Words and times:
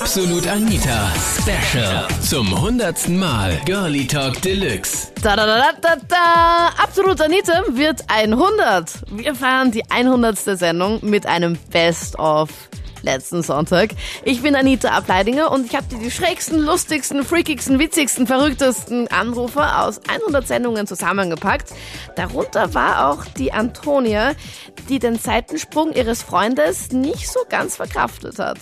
Absolut 0.00 0.46
Anita 0.46 1.12
Special 1.38 2.08
zum 2.22 2.58
hundertsten 2.58 3.18
Mal 3.18 3.60
Girlie 3.66 4.06
Talk 4.06 4.40
Deluxe. 4.40 5.08
Da, 5.22 5.36
da, 5.36 5.44
da, 5.44 5.72
da, 5.78 5.96
da. 6.08 6.70
Absolut 6.82 7.20
Anita 7.20 7.62
wird 7.68 8.00
100. 8.08 8.92
Wir 9.10 9.34
feiern 9.34 9.70
die 9.70 9.84
100. 9.90 10.38
Sendung 10.38 11.00
mit 11.02 11.26
einem 11.26 11.58
Best-of 11.70 12.48
letzten 13.02 13.42
Sonntag. 13.42 13.90
Ich 14.24 14.42
bin 14.42 14.54
Anita 14.54 14.90
Ableidinger 14.90 15.50
und 15.50 15.66
ich 15.66 15.76
habe 15.76 15.86
dir 15.86 15.98
die 15.98 16.10
schrägsten, 16.10 16.64
lustigsten, 16.64 17.22
freakigsten, 17.22 17.78
witzigsten, 17.78 18.26
verrücktesten 18.26 19.08
Anrufer 19.08 19.84
aus 19.84 20.00
100 20.08 20.46
Sendungen 20.46 20.86
zusammengepackt. 20.86 21.72
Darunter 22.16 22.74
war 22.74 23.10
auch 23.10 23.24
die 23.24 23.52
Antonia, 23.52 24.32
die 24.88 24.98
den 24.98 25.16
Seitensprung 25.16 25.92
ihres 25.92 26.22
Freundes 26.22 26.92
nicht 26.92 27.28
so 27.28 27.40
ganz 27.48 27.76
verkraftet 27.76 28.38
hat. 28.38 28.58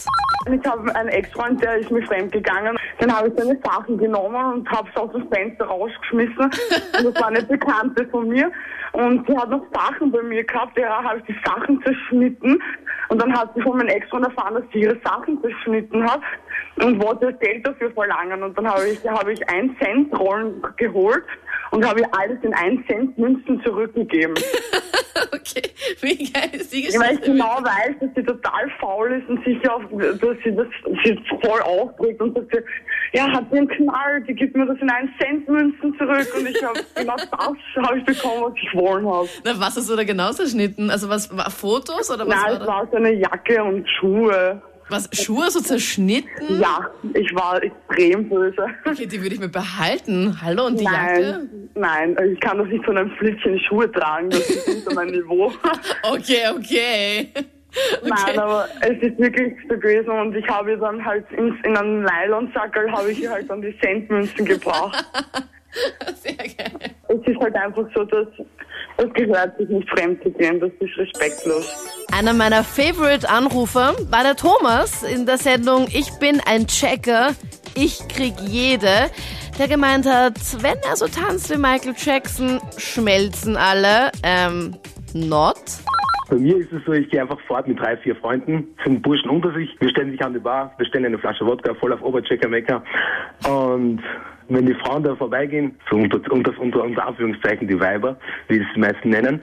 Ich 0.50 0.64
habe 0.64 0.94
einen 0.94 1.08
Ex-Freund, 1.08 1.62
der 1.62 1.78
ist 1.78 1.90
mir 1.90 2.02
fremd 2.02 2.32
gegangen. 2.32 2.78
Dann 3.00 3.14
habe 3.14 3.28
ich 3.28 3.34
seine 3.36 3.58
Sachen 3.64 3.98
genommen 3.98 4.54
und 4.54 4.70
habe 4.70 4.88
es 4.88 5.00
aus 5.00 5.12
dem 5.12 5.28
Fenster 5.28 5.66
rausgeschmissen. 5.66 6.44
und 6.44 7.04
das 7.04 7.14
war 7.20 7.28
eine 7.28 7.42
Bekannte 7.42 8.06
von 8.08 8.28
mir. 8.28 8.50
Und 8.92 9.26
sie 9.26 9.36
hat 9.36 9.50
noch 9.50 9.62
Sachen 9.72 10.10
bei 10.10 10.22
mir 10.22 10.44
gehabt, 10.44 10.76
der 10.76 10.90
habe 10.90 11.18
ich 11.18 11.24
die 11.24 11.36
Sachen 11.44 11.82
zerschnitten. 11.82 12.60
Und 13.08 13.22
dann 13.22 13.32
hat 13.32 13.52
sie 13.54 13.62
von 13.62 13.76
meinem 13.76 13.88
Ex-Freund 13.88 14.26
erfahren, 14.28 14.54
dass 14.54 14.64
sie 14.72 14.80
ihre 14.80 14.98
Sachen 15.04 15.40
zerschnitten 15.42 16.04
hat 16.04 16.20
und 16.82 17.02
wollte 17.02 17.32
Geld 17.34 17.66
dafür 17.66 17.90
verlangen. 17.92 18.42
Und 18.42 18.56
dann 18.56 18.68
habe 18.68 18.88
ich, 18.88 19.06
habe 19.08 19.32
ich 19.32 19.48
1 19.48 19.72
Cent 19.78 20.18
Rollen 20.18 20.62
geholt 20.76 21.24
und 21.70 21.84
habe 21.86 22.00
ihr 22.00 22.08
alles 22.12 22.38
in 22.42 22.54
1 22.54 22.86
Cent 22.86 23.18
Münzen 23.18 23.60
zurückgegeben. 23.64 24.34
okay, 25.32 25.62
wie 26.00 26.30
geil 26.32 26.50
ist 26.52 26.72
die 26.72 26.84
Weil 26.98 27.14
ich 27.14 27.20
Geschichte? 27.20 27.32
genau 27.32 27.58
weiß, 27.62 27.96
dass 28.00 28.10
sie 28.14 28.22
total 28.22 28.70
faul 28.80 29.12
ist 29.12 29.28
und 29.28 29.44
sicher 29.44 29.74
auf, 29.74 29.82
dass 29.90 30.36
sie 30.44 30.54
das 30.54 30.66
sie 31.04 31.18
voll 31.42 31.60
aufbringt 31.62 32.20
und 32.20 32.34
sagt, 32.34 32.52
sie, 32.52 32.60
ja, 33.18 33.26
hat 33.30 33.44
sie 33.50 33.58
einen 33.58 33.68
Knall, 33.68 34.22
die 34.22 34.34
gibt 34.34 34.56
mir 34.56 34.66
das 34.66 34.78
in 34.80 34.90
1 34.90 35.10
Cent 35.20 35.48
Münzen 35.48 35.94
zurück 35.98 36.28
und 36.38 36.46
ich 36.48 36.62
habe 36.62 36.80
genau 36.94 37.16
das 37.30 37.84
habe 37.86 37.98
ich 37.98 38.04
bekommen, 38.04 38.42
was 38.42 38.52
ich 38.62 38.74
wollen 38.74 39.06
habe. 39.06 39.28
Na, 39.44 39.52
was 39.58 39.76
hast 39.76 39.90
du 39.90 39.96
da 39.96 40.04
genau 40.04 40.30
zerschnitten? 40.32 40.90
Also 40.90 41.08
was 41.08 41.34
war 41.36 41.50
Fotos 41.50 42.10
oder 42.10 42.26
was 42.26 42.34
Nein, 42.34 42.44
war 42.44 42.52
es 42.52 42.58
da? 42.60 42.66
war 42.66 42.88
so 42.90 42.96
eine 42.96 43.12
Jacke 43.14 43.64
und 43.64 43.88
Schuhe. 43.98 44.17
Was, 44.90 45.08
Schuhe 45.12 45.50
so 45.50 45.60
zerschnitten? 45.60 46.60
Ja, 46.60 46.90
ich 47.12 47.34
war 47.34 47.62
extrem 47.62 48.28
böse. 48.28 48.68
Okay, 48.86 49.06
die 49.06 49.20
würde 49.20 49.34
ich 49.34 49.40
mir 49.40 49.48
behalten. 49.48 50.40
Hallo, 50.40 50.66
und 50.66 50.80
die 50.80 50.84
Jacke? 50.84 51.46
Nein, 51.74 52.14
nein, 52.14 52.32
ich 52.32 52.40
kann 52.40 52.56
doch 52.56 52.66
nicht 52.66 52.84
so 52.86 52.92
ein 52.92 53.10
Flittchen 53.18 53.60
Schuhe 53.60 53.90
tragen, 53.92 54.30
das 54.30 54.48
ist 54.48 54.68
unter 54.68 54.94
mein 54.94 55.08
Niveau. 55.08 55.52
Okay, 56.02 56.42
okay. 56.56 57.28
Nein, 58.02 58.38
aber 58.38 58.66
es 58.80 59.02
ist 59.02 59.18
wirklich 59.18 59.54
so 59.68 59.76
gewesen 59.76 60.08
und 60.08 60.34
ich 60.34 60.48
habe 60.48 60.76
dann 60.78 61.04
halt 61.04 61.26
in, 61.32 61.54
in 61.64 61.76
einen 61.76 62.02
Nylonsackerl 62.02 62.90
habe 62.90 63.12
ich 63.12 63.28
halt 63.28 63.50
dann 63.50 63.60
die 63.60 63.78
Centmünzen 63.78 64.46
gebracht. 64.46 65.04
Sehr 66.14 66.34
geil. 66.34 66.92
Es 67.08 67.26
ist 67.26 67.40
halt 67.40 67.54
einfach 67.54 67.86
so, 67.94 68.04
dass 68.04 68.26
es 68.98 69.12
gehört 69.14 69.56
sich 69.58 69.68
nicht 69.68 69.88
fremd 69.90 70.22
zu 70.22 70.30
gehen, 70.32 70.58
das 70.58 70.70
ist 70.80 70.98
respektlos. 70.98 72.06
Einer 72.12 72.32
meiner 72.32 72.64
Favorite-Anrufer 72.64 73.94
war 74.10 74.22
der 74.24 74.34
Thomas 74.34 75.04
in 75.04 75.24
der 75.24 75.38
Sendung 75.38 75.86
Ich 75.92 76.10
bin 76.18 76.40
ein 76.46 76.66
Checker, 76.66 77.30
ich 77.76 78.00
krieg 78.08 78.34
jede, 78.40 79.10
der 79.58 79.68
gemeint 79.68 80.06
hat, 80.06 80.34
wenn 80.62 80.78
er 80.88 80.96
so 80.96 81.06
tanzt 81.06 81.50
wie 81.50 81.58
Michael 81.58 81.94
Jackson, 81.96 82.60
schmelzen 82.76 83.56
alle. 83.56 84.10
Ähm, 84.24 84.74
not? 85.14 85.62
Bei 86.28 86.36
mir 86.36 86.56
ist 86.56 86.72
es 86.72 86.84
so, 86.84 86.92
ich 86.92 87.08
gehe 87.08 87.22
einfach 87.22 87.40
fort 87.46 87.68
mit 87.68 87.78
drei, 87.78 87.96
vier 87.98 88.16
Freunden, 88.16 88.66
sind 88.84 89.00
Burschen 89.02 89.30
unter 89.30 89.52
sich, 89.54 89.70
wir 89.80 89.88
stellen 89.90 90.10
sich 90.10 90.22
an 90.22 90.34
die 90.34 90.40
Bar, 90.40 90.74
bestellen 90.76 91.06
eine 91.06 91.18
Flasche 91.18 91.46
Wodka, 91.46 91.72
voll 91.74 91.92
auf 91.92 92.02
Oberchecker 92.02 92.48
Mecker 92.48 92.82
und 94.48 94.56
wenn 94.56 94.66
die 94.66 94.74
Frauen 94.74 95.02
da 95.02 95.14
vorbeigehen, 95.14 95.74
so 95.90 95.96
unter, 95.96 96.20
unter, 96.32 96.58
unter, 96.58 96.82
unter 96.82 97.06
Anführungszeichen 97.06 97.68
die 97.68 97.78
Weiber, 97.78 98.16
wie 98.48 98.58
es 98.58 98.66
die 98.74 98.80
meisten 98.80 99.10
nennen, 99.10 99.42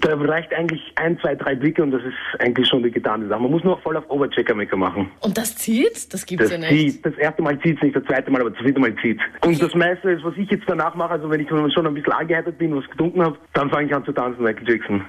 da 0.00 0.14
reicht 0.14 0.52
eigentlich 0.54 0.80
ein, 0.96 1.18
zwei, 1.20 1.34
drei 1.34 1.54
Blicke 1.54 1.82
und 1.82 1.90
das 1.90 2.02
ist 2.02 2.40
eigentlich 2.40 2.68
schon 2.68 2.82
die 2.82 2.90
getane 2.90 3.26
Sache. 3.28 3.40
Man 3.40 3.50
muss 3.50 3.64
nur 3.64 3.78
voll 3.78 3.96
auf 3.96 4.08
Oberchecker 4.08 4.54
Mecker 4.54 4.76
machen. 4.76 5.10
Und 5.20 5.36
das 5.36 5.56
zieht? 5.56 6.12
Das 6.12 6.26
gibt's 6.26 6.44
Das 6.44 6.52
ja 6.52 6.58
nicht. 6.58 6.92
zieht. 6.94 7.06
Das 7.06 7.14
erste 7.14 7.42
Mal 7.42 7.58
zieht 7.60 7.76
es 7.76 7.82
nicht, 7.82 7.96
das 7.96 8.04
zweite 8.04 8.30
Mal, 8.30 8.40
aber 8.40 8.50
das 8.50 8.58
dritte 8.60 8.80
Mal 8.80 8.94
zieht 9.02 9.20
Und 9.44 9.60
das 9.60 9.74
meiste 9.74 10.10
ist, 10.10 10.24
was 10.24 10.36
ich 10.36 10.50
jetzt 10.50 10.64
danach 10.66 10.94
mache, 10.94 11.12
also 11.12 11.30
wenn 11.30 11.40
ich 11.40 11.48
schon 11.48 11.86
ein 11.86 11.94
bisschen 11.94 12.12
angehärtet 12.12 12.58
bin, 12.58 12.74
was 12.76 12.88
getrunken 12.90 13.22
habe, 13.22 13.36
dann 13.54 13.70
fange 13.70 13.86
ich 13.86 13.94
an 13.94 14.04
zu 14.04 14.12
tanzen, 14.12 14.42
Michael 14.42 14.68
Jackson. 14.68 15.04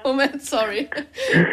Moment, 0.04 0.42
sorry. 0.42 0.88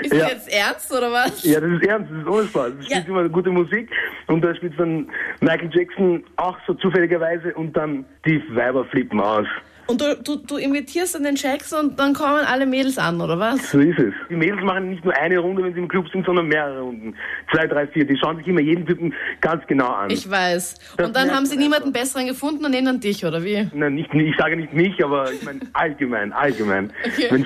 Ist 0.02 0.14
Ja. 0.14 0.20
das 0.26 0.32
jetzt 0.32 0.54
ernst 0.54 0.92
oder 0.92 1.12
was? 1.12 1.44
Ja, 1.44 1.60
das 1.60 1.70
ist 1.72 1.86
ernst, 1.86 2.12
das 2.12 2.20
ist 2.22 2.28
ohne 2.28 2.48
Spaß. 2.48 2.72
Es 2.80 2.88
Ja. 2.90 2.98
spielt 2.98 3.08
immer 3.10 3.30
gute 3.30 3.50
Musik 3.52 3.90
und 4.28 4.42
da 4.42 4.56
spielt 4.56 4.80
dann 4.80 5.10
Michael 5.42 5.70
Jackson 5.74 6.24
auch 6.38 6.58
so 6.68 6.74
zufälligerweise 6.76 7.54
und 7.56 7.76
dann 7.76 8.06
die 8.26 8.42
Weiber 8.56 8.86
flippen 8.86 9.20
aus. 9.20 9.48
Und 9.88 10.02
du, 10.02 10.16
du, 10.18 10.36
du 10.36 10.58
imitierst 10.58 11.16
dann 11.16 11.24
den 11.24 11.36
Jackson 11.36 11.90
und 11.90 12.00
dann 12.00 12.14
kommen 12.14 12.46
alle 12.46 12.66
Mädels 12.66 12.98
an, 12.98 13.22
oder 13.22 13.40
was? 13.40 13.72
So 13.72 13.80
ist 13.80 13.98
es. 13.98 14.14
Die 14.30 14.36
Mädels 14.36 14.62
machen 14.64 14.90
nicht 14.90 15.04
nur 15.04 15.16
eine 15.16 15.40
Runde, 15.40 15.64
wenn 15.64 15.74
sie 15.74 15.80
im 15.80 15.88
Club 15.88 16.08
sind, 16.12 16.26
sondern 16.26 16.48
mehrere 16.48 16.82
Runden. 16.82 17.16
Zwei, 17.52 17.68
drei, 17.68 17.88
vier. 17.88 18.06
Die 18.06 18.18
schauen 18.18 18.38
sich 18.38 18.48
immer 18.48 18.62
jeden 18.62 18.86
Typen 18.86 19.14
ganz 19.42 19.66
genau 19.68 19.88
an. 19.88 20.10
Ich 20.10 20.30
weiß. 20.30 20.76
Das 20.98 21.08
Und 21.08 21.16
dann 21.16 21.32
haben 21.32 21.46
sie 21.46 21.56
man 21.56 21.64
niemanden 21.64 21.94
besseren 21.94 22.28
gefunden 22.28 22.66
und 22.66 22.72
nehmen 22.72 22.86
dann 22.86 23.00
dich, 23.00 23.26
oder 23.26 23.44
wie? 23.44 23.68
Nein, 23.74 23.96
nicht, 23.96 24.14
ich 24.14 24.36
sage 24.38 24.58
nicht 24.58 24.74
mich, 24.74 25.04
aber 25.04 25.32
ich 25.32 25.44
meine 25.44 25.62
allgemein, 25.74 26.34
allgemein. 26.34 26.92
Okay. 27.08 27.46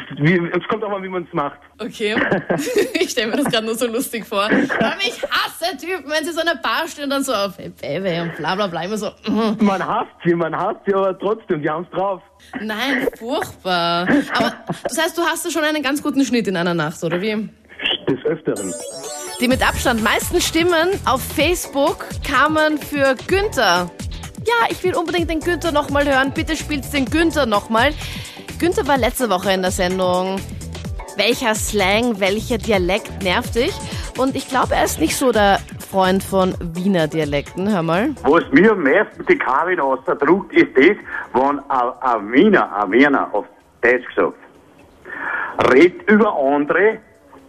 Es 0.54 0.68
kommt 0.68 0.84
auch 0.84 0.90
mal, 0.90 1.04
wie 1.04 1.10
man 1.10 1.24
es 1.24 1.34
macht. 1.34 1.60
Okay. 1.84 2.16
ich 2.94 3.10
stelle 3.10 3.32
mir 3.32 3.38
das 3.38 3.52
gerade 3.52 3.66
nur 3.66 3.76
so 3.76 3.88
lustig 3.88 4.26
vor. 4.26 4.44
Aber 4.44 4.98
ich 5.00 5.22
hasse 5.24 5.78
Typen, 5.78 6.12
wenn 6.12 6.24
sie 6.24 6.32
so 6.32 6.42
eine 6.42 6.56
Bar 6.56 6.88
stehen 6.88 7.06
und 7.06 7.10
dann 7.10 7.24
so 7.24 7.34
auf 7.34 7.58
hey, 7.58 7.70
Baby 7.70 8.22
und 8.22 8.38
bla 8.38 8.56
bla 8.56 8.68
bla 8.68 8.84
immer 8.84 8.98
so. 8.98 9.12
mhm. 9.28 9.58
Man 9.60 9.86
hasst 9.86 10.12
sie, 10.24 10.36
man 10.36 10.56
hasst 10.56 10.82
sie, 10.86 10.94
aber 10.94 11.18
trotzdem, 11.18 11.62
die 11.62 11.70
haben's 11.70 11.90
drauf. 11.90 12.22
Nein, 12.60 13.08
furchtbar. 13.18 14.08
Aber 14.34 14.54
das 14.84 14.98
heißt, 14.98 15.18
du 15.18 15.24
hast 15.24 15.46
ja 15.46 15.52
schon 15.52 15.64
einen 15.64 15.82
ganz 15.82 16.04
guten 16.04 16.24
Schnitt 16.24 16.48
in 16.48 16.56
einer 16.56 16.74
Nacht, 16.74 17.04
oder 17.04 17.20
wie? 17.22 17.50
Des 18.08 18.26
Öfteren. 18.26 18.74
Die 19.40 19.48
mit 19.48 19.68
Abstand 19.68 20.04
meisten 20.04 20.40
Stimmen 20.40 20.90
auf 21.06 21.22
Facebook 21.22 22.06
kamen 22.24 22.78
für 22.78 23.16
Günther. 23.28 23.90
Ja, 24.46 24.68
ich 24.70 24.84
will 24.84 24.96
unbedingt 24.96 25.30
den 25.30 25.40
Günther 25.40 25.72
nochmal 25.72 26.06
hören. 26.06 26.32
Bitte 26.32 26.56
spielt's 26.56 26.92
den 26.92 27.06
Günther 27.06 27.48
nochmal. 27.48 27.92
Günther 28.60 28.88
war 28.88 28.98
letzte 28.98 29.30
Woche 29.32 29.52
in 29.52 29.64
der 29.64 29.72
Sendung. 29.72 30.40
Welcher 31.24 31.54
Slang, 31.54 32.20
welcher 32.20 32.58
Dialekt 32.58 33.22
nervt 33.22 33.54
dich? 33.54 33.72
Und 34.18 34.36
ich 34.36 34.50
glaube, 34.50 34.74
er 34.74 34.86
ist 34.86 35.00
nicht 35.00 35.16
so 35.16 35.32
der 35.32 35.60
Freund 35.92 36.24
von 36.24 36.56
Wiener 36.74 37.08
Dialekten. 37.08 37.72
Hör 37.72 37.84
mal. 37.84 38.16
Was 38.24 38.52
mir 38.52 38.72
am 38.72 38.82
meisten 38.82 39.24
die 39.28 39.38
Karin 39.38 39.80
ausdruckt, 39.80 40.52
ist 40.52 40.76
das, 40.76 40.98
wenn 41.34 41.60
ein, 41.70 42.32
Wiener, 42.32 42.76
ein 42.76 42.92
Wiener, 42.92 43.30
auf 43.34 43.46
Deutsch 43.84 44.08
gesagt, 44.08 44.34
redet 45.72 46.10
über 46.10 46.36
andere 46.36 46.98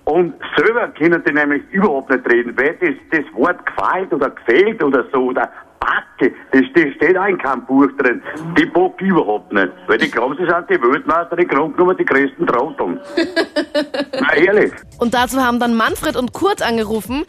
und 0.05 0.35
selber 0.55 0.89
können 0.89 1.23
die 1.27 1.33
nämlich 1.33 1.63
überhaupt 1.71 2.11
nicht 2.11 2.31
reden, 2.31 2.55
weil 2.59 2.77
das, 2.79 2.95
das 3.11 3.35
Wort 3.35 3.65
gefällt 3.65 4.13
oder 4.13 4.29
gefällt 4.29 4.85
oder 4.85 5.07
so 5.15 5.29
oder 5.29 5.51
Backe, 5.83 6.33
das, 6.53 6.63
das 6.75 6.95
steht 6.95 7.19
auch 7.19 7.27
in 7.27 7.39
keinem 7.39 7.65
Buch 7.67 7.89
drin. 7.99 8.23
Die 8.57 8.67
bock 8.67 9.01
überhaupt 9.01 9.53
nicht. 9.53 9.73
Weil 9.89 9.99
die 9.99 10.11
glauben, 10.11 10.37
sie 10.37 10.47
sind 10.47 10.71
die 10.71 10.81
Weltmeister, 10.81 11.37
die 11.37 11.47
Grunde 11.47 11.77
genommen 11.77 11.97
die 11.97 12.05
größten 12.05 12.47
Trotteln. 12.47 13.01
Na 14.21 14.37
ehrlich. 14.37 14.73
Und 15.01 15.13
dazu 15.15 15.41
haben 15.41 15.59
dann 15.59 15.75
Manfred 15.75 16.17
und 16.17 16.33
Kurt 16.33 16.63
angerufen, 16.63 17.25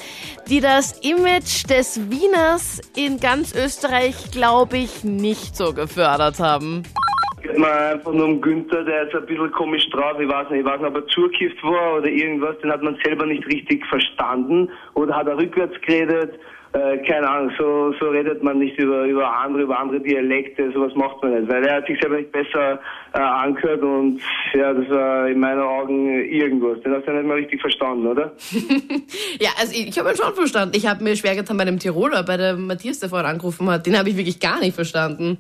die 0.50 0.60
das 0.60 1.00
Image 1.02 1.68
des 1.70 2.12
Wieners 2.12 2.80
in 2.96 3.20
ganz 3.20 3.56
Österreich, 3.56 4.32
glaube 4.32 4.78
ich, 4.78 5.04
nicht 5.04 5.56
so 5.56 5.74
gefördert 5.74 6.40
haben. 6.40 6.84
geht 7.42 7.58
man 7.58 7.72
einfach 7.72 8.14
nur 8.14 8.26
um 8.26 8.42
Günther, 8.42 8.84
der 8.84 9.08
ist 9.08 9.16
ein 9.16 9.26
bisschen 9.26 9.52
komisch 9.52 9.90
drauf. 9.90 10.20
Ich 10.20 10.30
weiß 10.30 10.52
nicht, 10.52 10.60
ich 10.60 10.66
weiß 10.66 10.80
nicht, 10.80 10.90
ob 10.90 10.96
er 10.96 11.08
zugekifft 11.08 11.64
war 11.64 11.98
oder 11.98 12.08
irgendwas. 12.08 12.58
Den 12.60 12.72
hat 12.72 12.84
man 12.84 12.98
selber 13.04 13.26
nicht 13.26 13.46
richtig 13.48 13.84
verstanden. 13.88 14.70
Oder 14.94 15.16
hat 15.16 15.28
er 15.28 15.38
rückwärts 15.38 15.76
geredet. 15.82 16.40
Äh, 16.74 16.98
keine 17.06 17.30
Ahnung, 17.30 17.52
so, 17.56 17.94
so 18.00 18.10
redet 18.10 18.42
man 18.42 18.58
nicht 18.58 18.78
über, 18.80 19.04
über 19.04 19.32
andere, 19.32 19.62
über 19.64 19.80
andere 19.80 20.00
Dialekte. 20.00 20.72
Sowas 20.74 20.92
macht 20.96 21.22
man 21.22 21.40
nicht. 21.40 21.48
Weil 21.48 21.64
er 21.64 21.76
hat 21.78 21.86
sich 21.86 22.00
selber 22.02 22.18
nicht 22.18 22.32
besser 22.32 22.80
äh, 23.14 23.20
angehört 23.20 23.84
und 23.84 24.20
ja, 24.56 24.74
das 24.74 24.90
war 24.90 25.28
in 25.28 25.40
meinen 25.40 25.62
Augen 25.62 26.10
irgendwas. 26.26 26.82
Den 26.82 26.96
hast 26.96 27.06
du 27.06 27.12
ja 27.12 27.18
nicht 27.18 27.28
mal 27.28 27.38
richtig 27.38 27.62
verstanden, 27.62 28.08
oder? 28.08 28.32
Ja, 29.40 29.50
also 29.60 29.74
ich, 29.74 29.90
ich 29.90 30.00
habe 30.00 30.10
ihn 30.10 30.16
schon 30.16 30.34
verstanden. 30.34 30.74
Ich 30.76 30.88
habe 30.88 31.04
mir 31.04 31.16
schwer 31.16 31.36
getan 31.36 31.58
bei 31.58 31.66
dem 31.66 31.80
Tiroler, 31.80 32.24
bei 32.24 32.38
dem 32.38 32.68
Matthias, 32.68 33.00
der 33.00 33.10
vorhin 33.10 33.28
angerufen 33.28 33.70
hat. 33.70 33.86
Den 33.86 33.98
habe 33.98 34.10
ich 34.10 34.18
wirklich 34.18 34.40
gar 34.40 34.60
nicht 34.60 34.76
verstanden. 34.76 35.38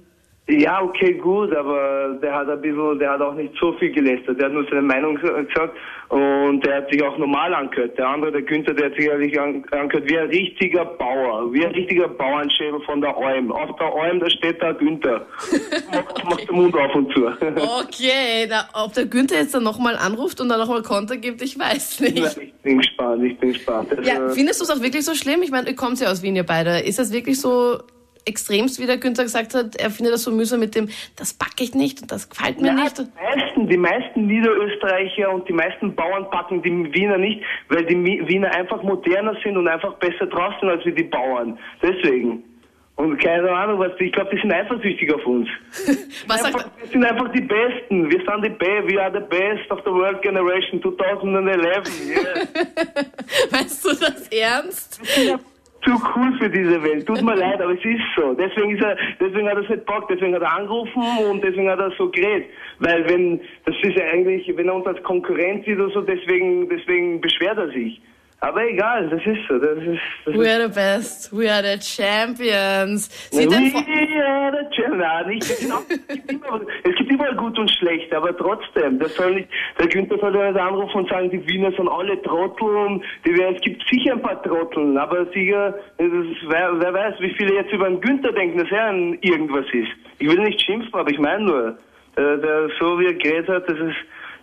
Ja, 0.49 0.81
okay, 0.81 1.13
gut, 1.13 1.55
aber 1.55 2.17
der 2.21 2.35
hat 2.35 2.49
ein 2.49 2.59
bisschen, 2.59 2.99
der 2.99 3.11
hat 3.11 3.21
auch 3.21 3.33
nicht 3.33 3.53
so 3.57 3.71
viel 3.73 3.91
gelästert. 3.93 4.37
Der 4.37 4.47
hat 4.47 4.53
nur 4.53 4.65
seine 4.69 4.81
Meinung 4.81 5.15
gesagt 5.15 5.73
und 6.09 6.65
der 6.65 6.77
hat 6.77 6.91
sich 6.91 7.01
auch 7.01 7.17
normal 7.17 7.53
angehört. 7.53 7.97
Der 7.97 8.09
andere, 8.09 8.33
der 8.33 8.41
Günther, 8.41 8.73
der 8.73 8.87
hat 8.87 8.95
sich 8.97 9.09
eigentlich 9.09 9.39
angehört 9.39 10.03
wie 10.09 10.17
ein 10.17 10.27
richtiger 10.27 10.83
Bauer, 10.83 11.53
wie 11.53 11.65
ein 11.65 11.71
richtiger 11.71 12.09
Bauernschädel 12.09 12.81
von 12.81 12.99
der 12.99 13.15
Alm. 13.15 13.53
Auf 13.53 13.73
der 13.77 13.87
Alm, 13.87 14.19
da 14.19 14.29
steht 14.29 14.61
der 14.61 14.73
Günther. 14.73 15.25
macht, 15.93 16.25
macht 16.25 16.49
den 16.49 16.55
Mund 16.57 16.75
auf 16.75 16.93
und 16.93 17.13
zu. 17.13 17.23
Okay, 17.83 18.45
da, 18.49 18.67
ob 18.73 18.93
der 18.93 19.05
Günther 19.05 19.37
jetzt 19.37 19.55
dann 19.55 19.63
nochmal 19.63 19.95
anruft 19.95 20.41
und 20.41 20.49
dann 20.49 20.59
nochmal 20.59 20.81
Konter 20.81 21.15
gibt, 21.15 21.41
ich 21.41 21.57
weiß 21.57 22.01
nicht. 22.01 22.17
Ich 22.37 22.53
bin 22.63 22.79
gespannt, 22.79 23.23
ich 23.23 23.37
bin 23.37 23.53
gespannt. 23.53 23.89
Also, 23.91 24.03
Ja, 24.03 24.29
findest 24.29 24.59
du 24.59 24.65
es 24.65 24.69
auch 24.71 24.81
wirklich 24.83 25.05
so 25.05 25.15
schlimm? 25.15 25.41
Ich 25.41 25.51
meine, 25.51 25.69
ihr 25.69 25.75
kommt 25.75 25.99
ja 26.01 26.11
aus 26.11 26.21
Wien, 26.21 26.35
ihr 26.35 26.43
beide. 26.45 26.79
Ist 26.79 26.99
das 26.99 27.13
wirklich 27.13 27.39
so 27.39 27.79
extremst, 28.25 28.79
wie 28.79 28.85
der 28.85 28.97
Günther 28.97 29.23
gesagt 29.23 29.53
hat, 29.53 29.75
er 29.75 29.89
findet 29.89 30.13
das 30.13 30.23
so 30.23 30.31
mühsam 30.31 30.59
mit 30.59 30.75
dem, 30.75 30.89
das 31.15 31.33
packe 31.33 31.63
ich 31.63 31.73
nicht 31.75 32.01
und 32.01 32.11
das 32.11 32.29
gefällt 32.29 32.61
mir 32.61 32.67
Ja, 32.67 32.73
nicht. 32.73 32.97
die 32.97 33.05
meisten, 33.21 33.67
die 33.67 33.77
meisten 33.77 34.27
Niederösterreicher 34.27 35.29
und 35.31 35.47
die 35.47 35.53
meisten 35.53 35.93
Bauern 35.95 36.29
packen 36.29 36.61
die 36.61 36.71
Wiener 36.93 37.17
nicht, 37.17 37.41
weil 37.69 37.85
die 37.85 37.95
Wiener 38.27 38.53
einfach 38.55 38.81
moderner 38.83 39.35
sind 39.43 39.57
und 39.57 39.67
einfach 39.67 39.93
besser 39.95 40.25
drauf 40.27 40.53
sind 40.59 40.69
als 40.69 40.85
wie 40.85 40.91
die 40.93 41.03
Bauern. 41.03 41.57
Deswegen. 41.81 42.43
Und 42.95 43.17
keine 43.17 43.49
Ahnung, 43.51 43.79
was, 43.79 43.91
ich 43.99 44.11
glaube, 44.11 44.29
die 44.35 44.39
sind 44.39 44.53
eifersüchtig 44.53 45.11
auf 45.11 45.25
uns. 45.25 45.49
Was 46.27 46.43
Einfach, 46.43 46.69
wir 46.79 46.87
sind 46.91 47.03
einfach 47.03 47.31
die 47.31 47.41
Besten. 47.41 48.09
Wir 48.11 48.19
sind 48.19 48.45
die 48.45 48.49
Be 48.49 48.83
We 48.85 49.01
are 49.01 49.11
the 49.11 49.25
best 49.35 49.69
of 49.71 49.79
the 49.83 49.89
world 49.91 50.21
generation 50.21 50.79
2011. 50.79 52.07
Yes. 52.07 52.47
meinst 53.51 53.83
du 53.83 53.89
das 53.89 54.27
ernst? 54.27 55.01
Zu 55.83 55.91
cool 56.15 56.33
für 56.39 56.49
diese 56.49 56.81
Welt. 56.83 57.05
Tut 57.05 57.21
mir 57.21 57.35
leid, 57.45 57.61
aber 57.61 57.73
es 57.73 57.85
ist 57.85 58.01
so. 58.15 58.33
Deswegen 58.33 58.75
ist 58.75 58.83
er, 58.83 58.97
deswegen 59.19 59.47
hat 59.47 59.57
er 59.57 59.63
es 59.63 59.69
nicht 59.69 59.85
packt, 59.85 60.09
deswegen 60.09 60.35
hat 60.35 60.41
er 60.41 60.53
angerufen 60.53 61.03
und 61.29 61.43
deswegen 61.43 61.69
hat 61.69 61.79
er 61.79 61.91
so 61.97 62.09
geredet. 62.09 62.49
Weil 62.79 63.07
wenn, 63.09 63.39
das 63.65 63.75
ist 63.81 63.97
ja 63.97 64.05
eigentlich, 64.05 64.51
wenn 64.55 64.67
er 64.67 64.75
uns 64.75 64.87
als 64.87 65.01
Konkurrent 65.03 65.65
sieht 65.65 65.79
oder 65.79 65.93
so, 65.93 66.01
deswegen, 66.01 66.69
deswegen 66.69 67.21
beschwert 67.21 67.57
er 67.57 67.69
sich. 67.69 68.01
Aber 68.43 68.61
egal, 68.67 69.07
das 69.07 69.21
ist 69.25 69.39
so. 69.47 69.57
Das 69.57 69.77
ist, 69.77 70.01
das 70.25 70.35
We 70.35 70.51
are 70.51 70.67
the 70.67 70.75
best, 70.75 71.31
we 71.31 71.49
are 71.49 71.63
the 71.63 71.79
champions. 71.79 73.09
Sieht 73.31 73.49
We 73.49 74.21
are 74.21 74.51
the 74.51 74.75
champions. 74.75 75.49
Es, 75.49 75.63
gibt 76.09 76.29
immer, 76.29 76.59
es 76.83 76.95
gibt 76.97 77.09
überall 77.09 77.35
gut 77.37 77.57
und 77.57 77.71
schlecht, 77.71 78.13
aber 78.13 78.35
trotzdem, 78.35 78.99
das 78.99 79.15
soll 79.15 79.35
nicht, 79.35 79.49
der 79.79 79.87
Günther 79.87 80.17
soll 80.17 80.35
ja 80.35 80.51
nicht 80.51 80.59
anrufen 80.59 80.97
und 80.97 81.09
sagen, 81.09 81.29
die 81.29 81.47
Wiener 81.47 81.71
sind 81.71 81.87
alle 81.87 82.21
Trottel 82.21 82.67
und 82.67 83.05
die, 83.25 83.31
es 83.31 83.61
gibt 83.61 83.81
sicher 83.89 84.11
ein 84.11 84.21
paar 84.21 84.43
Trotteln, 84.43 84.97
aber 84.97 85.25
sicher, 85.27 85.75
das 85.97 86.09
wer, 86.49 86.81
wer 86.81 86.93
weiß, 86.93 87.15
wie 87.19 87.33
viele 87.35 87.55
jetzt 87.55 87.71
über 87.71 87.87
den 87.87 88.01
Günther 88.01 88.33
denken, 88.33 88.57
dass 88.57 88.71
er 88.71 88.87
ein 88.87 89.17
irgendwas 89.21 89.67
ist. 89.71 89.91
Ich 90.19 90.27
will 90.27 90.39
nicht 90.39 90.59
schimpfen, 90.59 90.93
aber 90.93 91.09
ich 91.09 91.19
meine 91.19 91.45
nur, 91.45 91.77
der, 92.17 92.37
der, 92.37 92.69
so 92.77 92.99
wie 92.99 93.05
er 93.05 93.13
geredet 93.13 93.47
hat, 93.47 93.69
das 93.69 93.79
ist 93.79 93.95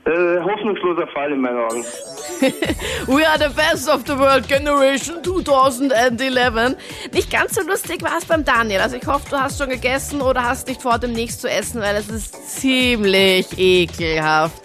äh, 0.05 0.41
hoffnungsloser 0.41 1.06
Fall 1.08 1.32
in 1.32 1.41
meinen 1.41 1.58
Augen. 1.58 1.85
We 3.06 3.26
are 3.26 3.38
the 3.38 3.55
best 3.55 3.88
of 3.88 4.05
the 4.06 4.19
world 4.19 4.49
generation 4.49 5.23
2011. 5.23 6.76
Nicht 7.12 7.31
ganz 7.31 7.55
so 7.55 7.67
lustig 7.67 8.02
war 8.02 8.17
es 8.19 8.25
beim 8.25 8.44
Daniel. 8.44 8.81
Also 8.81 8.97
ich 8.97 9.06
hoffe, 9.06 9.29
du 9.31 9.37
hast 9.38 9.58
schon 9.58 9.69
gegessen 9.69 10.20
oder 10.23 10.43
hast 10.44 10.69
nicht 10.69 10.82
vor, 10.82 10.99
demnächst 10.99 11.41
zu 11.41 11.49
essen, 11.49 11.81
weil 11.81 11.97
es 11.97 12.08
ist 12.08 12.61
ziemlich 12.61 13.58
ekelhaft. 13.58 14.62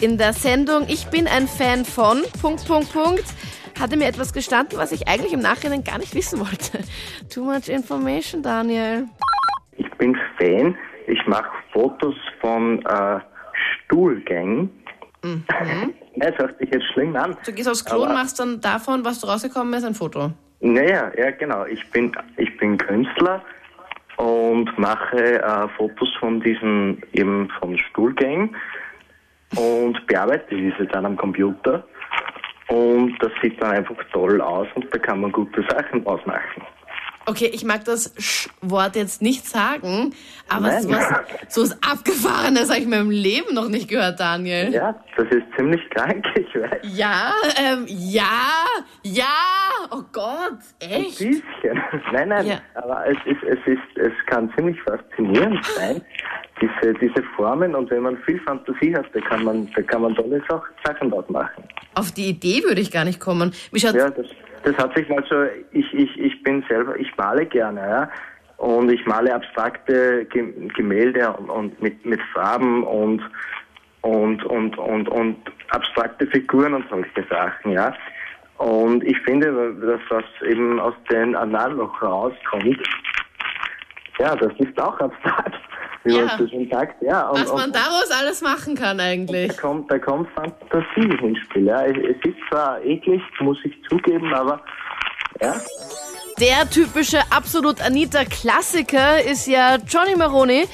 In 0.00 0.16
der 0.16 0.32
Sendung 0.32 0.84
Ich 0.88 1.06
bin 1.08 1.26
ein 1.26 1.48
Fan 1.48 1.84
von 1.84 2.22
Punkt, 2.40 2.66
Punkt, 2.66 2.92
Punkt 2.92 3.24
hatte 3.78 3.96
mir 3.96 4.08
etwas 4.08 4.32
gestanden, 4.32 4.78
was 4.78 4.92
ich 4.92 5.06
eigentlich 5.08 5.32
im 5.32 5.40
Nachhinein 5.40 5.84
gar 5.84 5.98
nicht 5.98 6.14
wissen 6.14 6.40
wollte. 6.40 6.80
Too 7.32 7.44
much 7.44 7.68
information, 7.68 8.42
Daniel. 8.42 9.06
Ich 9.76 9.90
bin 9.98 10.16
Fan. 10.36 10.76
Ich 11.06 11.24
mache 11.26 11.50
Fotos 11.72 12.14
von 12.40 12.84
äh, 12.84 13.20
Stuhlgängen. 13.88 14.70
Das 16.16 16.36
hört 16.38 16.58
sich 16.58 16.70
jetzt 16.70 16.84
schlimm 16.92 17.16
an. 17.16 17.36
Du 17.44 17.52
gehst 17.52 17.68
aufs 17.68 17.84
Klo 17.84 18.02
und 18.02 18.12
machst 18.12 18.38
dann 18.38 18.60
davon, 18.60 19.04
was 19.04 19.26
rausgekommen 19.26 19.72
ist, 19.74 19.84
ein 19.84 19.94
Foto. 19.94 20.30
Naja, 20.60 21.10
ja 21.16 21.30
genau. 21.32 21.64
Ich 21.64 21.88
bin 21.90 22.12
ich 22.36 22.56
bin 22.58 22.76
Künstler 22.76 23.42
und 24.16 24.76
mache 24.78 25.40
äh, 25.42 25.68
Fotos 25.76 26.08
von 26.20 26.40
diesen 26.40 27.02
eben 27.12 27.48
von 27.58 27.78
Stuhlgängen 27.78 28.54
und 29.56 30.06
bearbeite 30.06 30.54
diese 30.54 30.86
dann 30.86 31.06
am 31.06 31.16
Computer. 31.16 31.84
Und 32.68 33.16
das 33.20 33.32
sieht 33.42 33.60
dann 33.62 33.70
einfach 33.70 33.96
toll 34.12 34.40
aus 34.40 34.68
und 34.74 34.92
da 34.92 34.98
kann 34.98 35.20
man 35.20 35.32
gute 35.32 35.62
Sachen 35.62 36.06
ausmachen. 36.06 36.62
Okay, 37.28 37.50
ich 37.52 37.62
mag 37.64 37.84
das 37.84 38.14
Sch-Wort 38.16 38.96
jetzt 38.96 39.20
nicht 39.20 39.46
sagen, 39.46 40.14
aber 40.48 40.68
Nein. 40.68 40.82
sowas, 40.82 41.04
sowas 41.48 41.78
Abgefahrenes 41.88 42.68
habe 42.70 42.78
ich 42.78 42.84
in 42.84 42.90
meinem 42.90 43.10
Leben 43.10 43.54
noch 43.54 43.68
nicht 43.68 43.88
gehört, 43.88 44.18
Daniel. 44.18 44.72
Ja, 44.72 44.98
das 45.16 45.26
ist 45.28 45.42
ziemlich 45.56 45.80
krank, 45.90 46.24
ich 46.36 46.54
weiß. 46.54 46.80
Ja, 46.84 47.32
ähm, 47.62 47.84
ja, 47.86 48.64
ja, 49.02 49.24
oh 49.90 50.02
Gott, 50.10 50.58
Ein 50.82 50.90
echt? 51.04 51.18
bisschen. 51.18 51.42
Nein, 52.12 52.28
nein, 52.30 52.46
Ja. 52.46 52.60
aber 52.74 53.04
es 53.08 53.18
ist, 53.26 53.42
es 53.42 53.58
ist, 53.66 53.96
es 53.96 54.12
kann 54.26 54.50
ziemlich 54.56 54.80
faszinierend 54.82 55.62
sein, 55.76 56.00
diese, 56.62 56.94
diese 56.94 57.22
Formen 57.36 57.74
und 57.74 57.90
wenn 57.90 58.02
man 58.02 58.16
viel 58.24 58.40
Fantasie 58.40 58.94
hat, 58.96 59.04
da 59.12 59.20
kann 59.20 59.44
man, 59.44 59.70
da 59.76 59.82
kann 59.82 60.02
man 60.02 60.14
tolle 60.14 60.42
Sach- 60.48 60.64
Sachen 60.84 61.10
dort 61.10 61.28
machen. 61.30 61.62
Auf 61.94 62.10
die 62.12 62.28
Idee 62.30 62.62
würde 62.64 62.80
ich 62.80 62.90
gar 62.90 63.04
nicht 63.04 63.20
kommen. 63.20 63.52
Wie 63.70 63.80
schaut, 63.80 63.94
Ja, 63.94 64.08
das, 64.10 64.26
das 64.64 64.76
hat 64.76 64.96
sich 64.96 65.08
mal 65.08 65.24
so, 65.28 65.44
ich, 65.72 65.92
ich, 65.94 66.18
ich 66.18 66.42
bin 66.42 66.64
selber, 66.68 66.96
ich 66.96 67.16
male 67.16 67.46
gerne, 67.46 67.80
ja. 67.80 68.10
Und 68.56 68.90
ich 68.90 69.06
male 69.06 69.32
abstrakte 69.34 70.24
Ge- 70.26 70.52
Gemälde 70.74 71.32
und, 71.32 71.48
und 71.48 71.82
mit, 71.82 72.04
mit 72.04 72.20
Farben 72.34 72.82
und, 72.82 73.22
und, 74.02 74.44
und, 74.44 74.76
und, 74.78 75.08
und 75.08 75.36
abstrakte 75.70 76.26
Figuren 76.26 76.74
und 76.74 76.88
solche 76.90 77.24
Sachen, 77.30 77.72
ja. 77.72 77.94
Und 78.56 79.04
ich 79.04 79.16
finde, 79.20 79.74
dass 79.74 80.00
was 80.08 80.24
eben 80.48 80.80
aus 80.80 80.94
den 81.10 81.36
Analog 81.36 82.02
rauskommt, 82.02 82.80
ja, 84.18 84.34
das 84.34 84.52
ist 84.58 84.80
auch 84.80 84.98
abstrakt, 84.98 85.60
wie 86.08 86.16
Ja. 86.16 86.24
man 86.26 86.38
so 86.38 86.48
schon 86.48 86.68
sagt, 86.70 87.02
ja. 87.02 87.28
Und, 87.28 87.40
was 87.42 87.52
man 87.52 87.64
und, 87.66 87.74
daraus 87.76 88.10
alles 88.18 88.40
machen 88.42 88.74
kann 88.74 88.98
eigentlich. 89.00 89.48
da 89.54 89.60
kommt, 89.60 89.90
da 89.90 89.98
kommt 89.98 90.28
Fantasie 90.30 91.16
ins 91.22 91.38
Spiel. 91.40 91.66
Ja. 91.66 91.84
Es 91.84 91.96
es 91.96 92.16
ist 92.30 92.36
zwar 92.50 92.82
eklig, 92.84 93.20
muss 93.40 93.58
ich 93.64 93.74
zugeben, 93.88 94.32
aber 94.34 94.60
ja, 95.40 95.54
Der 96.40 96.68
typische 96.70 97.18
absolut 97.30 97.80
Anita-Klassiker 97.80 99.22
ist 99.24 99.46
ja 99.46 99.76
Johnny 99.86 100.16
Maroni, 100.16 100.64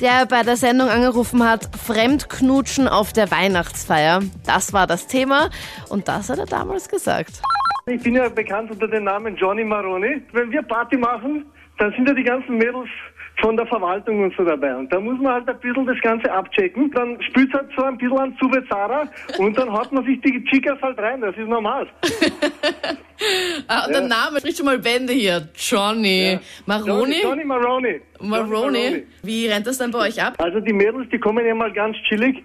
der 0.00 0.26
bei 0.26 0.42
der 0.42 0.56
Sendung 0.56 0.88
angerufen 0.88 1.42
hat, 1.48 1.68
Fremdknutschen 1.86 2.88
auf 2.88 3.12
der 3.12 3.30
Weihnachtsfeier. 3.30 4.20
Das 4.46 4.72
war 4.72 4.86
das 4.86 5.06
Thema 5.06 5.50
und 5.88 6.08
das 6.08 6.28
hat 6.30 6.38
er 6.38 6.46
damals 6.46 6.88
gesagt. 6.88 7.40
Ich 7.86 8.02
bin 8.02 8.14
ja 8.14 8.28
bekannt 8.28 8.70
unter 8.70 8.88
dem 8.88 9.04
Namen 9.04 9.36
Johnny 9.36 9.64
Maroni. 9.64 10.22
Wenn 10.32 10.50
wir 10.50 10.62
Party 10.62 10.96
machen, 10.96 11.44
dann 11.78 11.92
sind 11.92 12.08
ja 12.08 12.14
die 12.14 12.22
ganzen 12.22 12.56
Mädels 12.56 12.88
von 13.40 13.56
der 13.56 13.66
Verwaltung 13.66 14.24
und 14.24 14.34
so 14.36 14.44
dabei. 14.44 14.76
Und 14.76 14.92
da 14.92 15.00
muss 15.00 15.18
man 15.20 15.34
halt 15.34 15.48
ein 15.48 15.58
bisschen 15.58 15.86
das 15.86 16.00
Ganze 16.00 16.30
abchecken. 16.30 16.90
Dann 16.92 17.20
spült 17.22 17.52
halt 17.52 17.68
so 17.76 17.82
ein 17.84 17.98
bisschen 17.98 18.18
an 18.18 18.36
Zara 18.68 19.08
und 19.38 19.58
dann 19.58 19.72
haut 19.72 19.92
man 19.92 20.04
sich 20.04 20.20
die 20.20 20.44
Chicas 20.44 20.80
halt 20.80 20.98
rein. 20.98 21.20
Das 21.20 21.36
ist 21.36 21.48
normal. 21.48 21.86
Ah, 23.68 23.86
und 23.86 23.92
der 23.92 24.02
Name 24.02 24.40
spricht 24.40 24.56
schon 24.58 24.66
mal 24.66 24.78
Bände 24.78 25.12
hier. 25.12 25.48
Johnny 25.54 26.38
Maroni. 26.66 27.22
Johnny, 27.22 27.44
Maroni. 27.44 28.00
Maroni. 28.20 29.04
Wie 29.22 29.46
rennt 29.46 29.66
das 29.66 29.78
dann 29.78 29.92
bei 29.92 30.08
euch 30.08 30.20
ab? 30.20 30.34
Also 30.38 30.60
die 30.60 30.72
Mädels, 30.72 31.08
die 31.10 31.18
kommen 31.18 31.46
ja 31.46 31.54
mal 31.54 31.72
ganz 31.72 31.96
chillig 32.08 32.42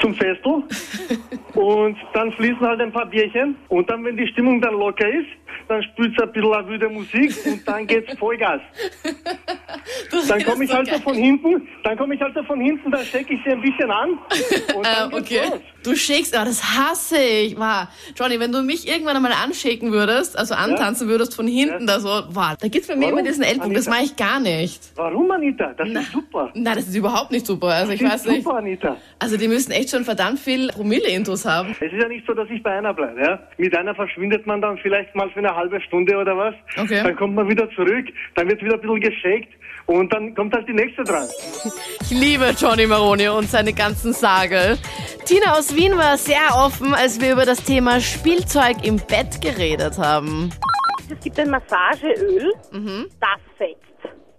zum 0.00 0.14
Festel 0.14 0.62
und 1.54 1.96
dann 2.12 2.32
fließen 2.32 2.60
halt 2.60 2.80
ein 2.80 2.92
paar 2.92 3.06
Bierchen 3.06 3.56
und 3.68 3.88
dann, 3.90 4.04
wenn 4.04 4.16
die 4.16 4.26
Stimmung 4.28 4.60
dann 4.60 4.74
locker 4.74 5.08
ist, 5.08 5.28
dann 5.68 5.82
spielt 5.82 6.20
ein 6.20 6.32
bisschen 6.32 6.52
eine 6.52 6.68
wüde 6.68 6.88
Musik 6.88 7.32
und 7.46 7.66
dann 7.66 7.86
geht's 7.86 8.12
Vollgas. 8.18 8.60
Dann 10.28 10.44
komme 10.44 10.64
ich 10.64 10.72
halt 10.72 10.88
so 10.88 10.98
von 11.00 11.14
hinten, 11.14 11.66
dann 11.84 11.96
komme 11.96 12.14
ich 12.14 12.20
halt 12.20 12.34
so 12.34 12.42
von 12.44 12.60
hinten, 12.60 12.90
dann 12.90 13.04
stecke 13.04 13.34
ich 13.34 13.40
sie 13.44 13.50
ein 13.50 13.60
bisschen 13.60 13.90
an 13.90 14.10
und 14.76 14.86
Ah, 14.86 15.08
dann 15.08 15.10
geht's 15.10 15.20
okay. 15.20 15.40
los. 15.50 15.60
Du 15.82 15.94
shakest, 15.96 16.34
oh, 16.38 16.44
das 16.44 16.62
hasse 16.62 17.18
ich. 17.18 17.56
Wow. 17.56 17.86
Johnny, 18.16 18.38
wenn 18.38 18.52
du 18.52 18.62
mich 18.62 18.86
irgendwann 18.86 19.16
einmal 19.16 19.32
anschaken 19.32 19.92
würdest, 19.92 20.38
also 20.38 20.54
antanzen 20.54 21.08
würdest 21.08 21.34
von 21.34 21.46
hinten, 21.46 21.86
da 21.86 22.00
so, 22.00 22.08
wow, 22.08 22.54
da 22.60 22.68
gibt's 22.68 22.88
bei 22.88 22.96
mir 22.96 23.06
Warum, 23.06 23.18
immer 23.20 23.28
diesen 23.28 23.42
Ellbogen, 23.44 23.74
das 23.74 23.88
mache 23.88 24.02
ich 24.04 24.16
gar 24.16 24.40
nicht. 24.40 24.80
Warum, 24.96 25.30
Anita? 25.30 25.72
Das 25.76 25.88
ist 25.88 26.12
super. 26.12 26.50
Nein, 26.54 26.74
das 26.76 26.86
ist 26.88 26.94
überhaupt 26.96 27.30
nicht 27.30 27.46
super. 27.46 27.68
Also 27.68 27.92
ich 27.92 28.00
Das 28.00 28.12
weiß 28.12 28.20
ist 28.26 28.32
nicht. 28.32 28.44
super, 28.44 28.56
Anita. 28.58 28.96
Also 29.18 29.36
die 29.38 29.48
müssen 29.48 29.72
echt 29.72 29.90
schon 29.90 30.04
verdammt 30.04 30.38
viel 30.38 30.68
Promille-Intos 30.68 31.46
haben. 31.46 31.70
Es 31.80 31.92
ist 31.92 32.00
ja 32.02 32.08
nicht 32.08 32.26
so, 32.26 32.34
dass 32.34 32.48
ich 32.50 32.62
bei 32.62 32.72
einer 32.72 32.92
bleibe. 32.92 33.20
Ja? 33.20 33.38
Mit 33.56 33.74
einer 33.76 33.94
verschwindet 33.94 34.46
man 34.46 34.60
dann 34.60 34.76
vielleicht 34.78 35.14
mal 35.14 35.30
für 35.30 35.39
eine 35.40 35.54
halbe 35.54 35.80
Stunde 35.80 36.16
oder 36.16 36.36
was. 36.36 36.54
Okay. 36.78 37.02
Dann 37.02 37.16
kommt 37.16 37.34
man 37.34 37.48
wieder 37.48 37.68
zurück, 37.70 38.06
dann 38.34 38.48
wird 38.48 38.62
wieder 38.62 38.74
ein 38.74 38.80
bisschen 38.80 39.00
geschakt 39.00 39.48
und 39.86 40.12
dann 40.12 40.34
kommt 40.34 40.54
halt 40.54 40.68
die 40.68 40.72
nächste 40.72 41.02
dran. 41.04 41.28
Ich 42.02 42.18
liebe 42.18 42.52
Johnny 42.58 42.86
Maroni 42.86 43.28
und 43.28 43.48
seine 43.48 43.72
ganzen 43.72 44.12
Sage. 44.12 44.76
Tina 45.26 45.52
aus 45.52 45.76
Wien 45.76 45.96
war 45.96 46.16
sehr 46.18 46.56
offen, 46.56 46.92
als 46.92 47.20
wir 47.20 47.32
über 47.32 47.44
das 47.44 47.62
Thema 47.62 48.00
Spielzeug 48.00 48.84
im 48.84 48.96
Bett 48.96 49.40
geredet 49.40 49.96
haben. 49.96 50.50
Es 51.08 51.22
gibt 51.22 51.38
ein 51.38 51.50
Massageöl, 51.50 52.52
das 52.72 53.40
fetzt. 53.56 53.89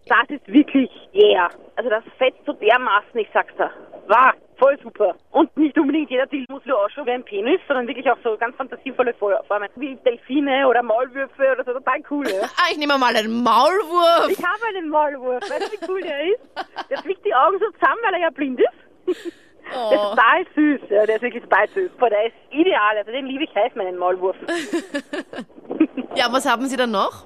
Das 0.08 0.29
ist 0.29 0.48
wirklich 0.48 0.89
yeah. 1.13 1.50
Also 1.75 1.89
das 1.89 2.03
fetzt 2.17 2.39
so 2.46 2.53
dermaßen, 2.53 3.20
ich 3.20 3.27
sag's 3.34 3.53
da. 3.58 3.70
War 4.08 4.34
voll 4.58 4.77
super. 4.84 5.15
Und 5.31 5.55
nicht 5.58 5.77
unbedingt 5.79 6.10
jeder 6.10 6.27
nur 6.65 6.79
ausschauen 6.86 7.05
wie 7.08 7.12
ein 7.12 7.24
Penis, 7.24 7.60
sondern 7.67 7.88
wirklich 7.88 8.10
auch 8.12 8.17
so 8.24 8.38
ganz 8.38 8.55
fantasievolle 8.55 9.13
Formen. 9.13 9.70
Wie 9.75 9.96
Delfine 9.98 10.67
oder 10.67 10.84
Maulwürfe 10.84 11.51
oder 11.53 11.63
so, 11.63 11.74
total 11.74 12.01
cool, 12.10 12.27
ja. 12.27 12.41
Ah, 12.58 12.67
ich 12.72 12.77
nehme 12.77 12.98
mal 12.98 13.15
einen 13.15 13.41
Maulwurf. 13.43 14.29
Ich 14.29 14.38
habe 14.39 14.65
einen 14.75 14.89
Maulwurf. 14.89 15.41
Weißt 15.50 15.67
du, 15.67 15.72
wie 15.88 15.91
cool 15.91 16.01
der 16.01 16.24
ist? 16.34 16.89
Der 16.89 16.98
zwickt 16.98 17.25
die 17.25 17.34
Augen 17.34 17.58
so 17.60 17.70
zusammen, 17.72 18.00
weil 18.03 18.13
er 18.15 18.20
ja 18.22 18.29
blind 18.29 18.60
ist. 18.60 19.15
Der 19.72 19.91
ist 19.93 19.98
Oh. 20.03 20.10
total 20.10 20.46
süß, 20.55 20.81
ja, 20.89 21.05
der 21.05 21.15
ist 21.15 21.22
wirklich 21.22 21.43
total 21.43 21.65
süß. 21.70 21.91
Boah, 21.98 22.10
der 22.10 22.25
ist 22.25 22.34
ideal, 22.50 22.98
also 22.98 23.10
den 23.12 23.25
liebe 23.27 23.46
ich 23.46 23.55
heiß, 23.55 23.74
meinen 23.75 23.98
Maulwurf. 23.98 24.36
Ja, 26.15 26.27
was 26.31 26.46
haben 26.50 26.65
Sie 26.65 26.75
dann 26.75 26.91
noch? 26.91 27.25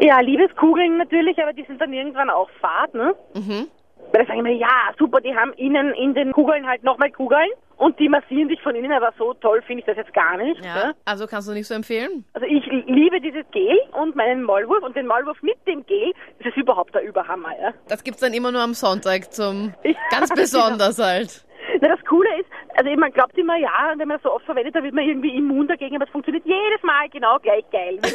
Ja, 0.00 0.20
Liebeskugeln 0.20 0.98
natürlich, 0.98 1.40
aber 1.42 1.52
die 1.52 1.64
sind 1.64 1.80
dann 1.80 1.92
irgendwann 1.92 2.30
auch 2.30 2.50
fad, 2.60 2.94
ne? 2.94 3.14
Mhm. 3.34 3.68
Weil 4.12 4.22
da 4.22 4.26
sagen 4.26 4.40
immer, 4.40 4.50
ja, 4.50 4.92
super, 4.98 5.20
die 5.20 5.34
haben 5.34 5.52
innen 5.54 5.92
in 5.94 6.14
den 6.14 6.32
Kugeln 6.32 6.66
halt 6.66 6.84
nochmal 6.84 7.10
Kugeln 7.10 7.48
und 7.76 7.98
die 7.98 8.08
massieren 8.08 8.48
sich 8.48 8.60
von 8.62 8.74
innen, 8.74 8.92
aber 8.92 9.12
so 9.18 9.34
toll 9.34 9.62
finde 9.62 9.80
ich 9.80 9.86
das 9.86 9.96
jetzt 9.96 10.14
gar 10.14 10.36
nicht. 10.36 10.64
Ja, 10.64 10.74
ne? 10.74 10.94
also 11.04 11.26
kannst 11.26 11.48
du 11.48 11.52
nicht 11.52 11.66
so 11.66 11.74
empfehlen? 11.74 12.24
Also 12.32 12.46
ich 12.46 12.64
liebe 12.86 13.20
dieses 13.20 13.44
Gel 13.50 13.76
und 14.00 14.14
meinen 14.14 14.42
Maulwurf 14.44 14.82
und 14.84 14.94
den 14.94 15.06
Maulwurf 15.06 15.40
mit 15.42 15.56
dem 15.66 15.84
Gel, 15.86 16.12
das 16.38 16.48
ist 16.48 16.56
überhaupt 16.56 16.94
der 16.94 17.02
Überhammer, 17.02 17.50
ja. 17.60 17.72
Das 17.88 18.04
gibt's 18.04 18.20
dann 18.20 18.34
immer 18.34 18.52
nur 18.52 18.60
am 18.60 18.74
Sonntag 18.74 19.32
zum 19.32 19.74
Ja, 19.82 19.92
ganz 20.10 20.30
besonders 20.30 20.98
halt. 20.98 21.44
Na, 21.80 21.88
das 21.88 22.04
Coole 22.04 22.28
ist, 22.38 22.48
also 22.86 23.00
man 23.00 23.12
glaubt 23.12 23.36
immer, 23.38 23.56
ja, 23.56 23.94
wenn 23.96 24.08
man 24.08 24.20
so 24.22 24.32
oft 24.32 24.44
verwendet, 24.44 24.74
dann 24.74 24.84
wird 24.84 24.94
man 24.94 25.04
irgendwie 25.04 25.36
immun 25.36 25.66
dagegen, 25.66 25.96
aber 25.96 26.04
es 26.04 26.10
funktioniert 26.10 26.44
jedes 26.44 26.82
Mal 26.82 27.08
genau 27.08 27.38
gleich 27.38 27.64
geil. 27.70 27.98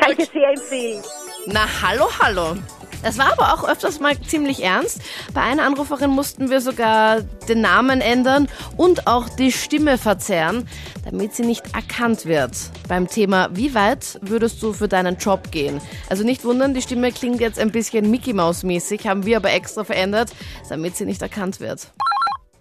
Kann 0.00 0.10
ich 0.10 0.16
dir 0.16 0.26
sehr 0.26 0.50
empfehlen. 0.50 1.02
Na, 1.46 1.66
hallo, 1.82 2.06
hallo. 2.20 2.56
Das 3.02 3.18
war 3.18 3.32
aber 3.32 3.52
auch 3.52 3.68
öfters 3.68 4.00
mal 4.00 4.18
ziemlich 4.18 4.62
ernst. 4.62 5.02
Bei 5.34 5.42
einer 5.42 5.64
Anruferin 5.64 6.08
mussten 6.08 6.48
wir 6.48 6.62
sogar 6.62 7.20
den 7.48 7.60
Namen 7.60 8.00
ändern 8.00 8.48
und 8.78 9.06
auch 9.06 9.28
die 9.28 9.52
Stimme 9.52 9.98
verzerren, 9.98 10.66
damit 11.04 11.34
sie 11.34 11.44
nicht 11.44 11.74
erkannt 11.74 12.24
wird. 12.24 12.56
Beim 12.88 13.06
Thema, 13.06 13.50
wie 13.52 13.74
weit 13.74 14.18
würdest 14.22 14.62
du 14.62 14.72
für 14.72 14.88
deinen 14.88 15.18
Job 15.18 15.50
gehen? 15.50 15.82
Also 16.08 16.24
nicht 16.24 16.46
wundern, 16.46 16.72
die 16.72 16.80
Stimme 16.80 17.12
klingt 17.12 17.40
jetzt 17.40 17.58
ein 17.58 17.72
bisschen 17.72 18.10
Mickey 18.10 18.32
Maus 18.32 18.62
mäßig, 18.62 19.06
haben 19.06 19.26
wir 19.26 19.36
aber 19.36 19.52
extra 19.52 19.84
verändert, 19.84 20.32
damit 20.70 20.96
sie 20.96 21.04
nicht 21.04 21.20
erkannt 21.20 21.60
wird. 21.60 21.88